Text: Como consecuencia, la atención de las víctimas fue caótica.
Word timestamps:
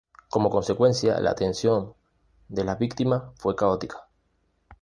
Como 0.31 0.49
consecuencia, 0.49 1.19
la 1.19 1.29
atención 1.29 1.93
de 2.47 2.63
las 2.63 2.79
víctimas 2.79 3.25
fue 3.35 3.55
caótica. 3.55 4.07